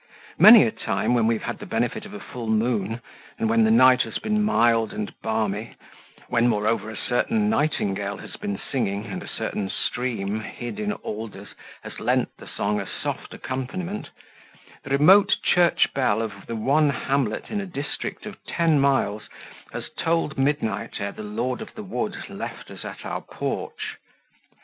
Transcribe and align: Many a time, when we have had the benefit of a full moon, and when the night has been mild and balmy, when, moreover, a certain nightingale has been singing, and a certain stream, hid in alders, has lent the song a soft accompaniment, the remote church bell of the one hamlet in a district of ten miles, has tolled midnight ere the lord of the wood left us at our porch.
Many 0.39 0.63
a 0.63 0.71
time, 0.71 1.13
when 1.13 1.27
we 1.27 1.35
have 1.35 1.43
had 1.43 1.59
the 1.59 1.67
benefit 1.67 2.07
of 2.07 2.13
a 2.15 2.19
full 2.19 2.47
moon, 2.47 3.01
and 3.37 3.47
when 3.47 3.63
the 3.63 3.69
night 3.69 4.01
has 4.01 4.17
been 4.17 4.41
mild 4.41 4.93
and 4.93 5.13
balmy, 5.21 5.75
when, 6.27 6.47
moreover, 6.47 6.89
a 6.89 6.97
certain 6.97 7.51
nightingale 7.51 8.17
has 8.17 8.35
been 8.35 8.59
singing, 8.71 9.05
and 9.05 9.21
a 9.21 9.27
certain 9.27 9.69
stream, 9.69 10.39
hid 10.39 10.79
in 10.79 10.91
alders, 10.91 11.49
has 11.83 11.99
lent 11.99 12.29
the 12.37 12.47
song 12.47 12.81
a 12.81 12.87
soft 12.87 13.35
accompaniment, 13.35 14.09
the 14.83 14.89
remote 14.89 15.35
church 15.43 15.93
bell 15.93 16.23
of 16.23 16.47
the 16.47 16.55
one 16.55 16.89
hamlet 16.89 17.51
in 17.51 17.61
a 17.61 17.67
district 17.67 18.25
of 18.25 18.43
ten 18.45 18.79
miles, 18.79 19.29
has 19.71 19.91
tolled 19.99 20.35
midnight 20.35 20.95
ere 20.99 21.11
the 21.11 21.21
lord 21.21 21.61
of 21.61 21.75
the 21.75 21.83
wood 21.83 22.17
left 22.27 22.71
us 22.71 22.83
at 22.83 23.05
our 23.05 23.21
porch. 23.21 23.99